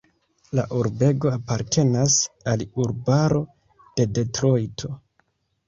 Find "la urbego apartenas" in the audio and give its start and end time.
0.59-2.17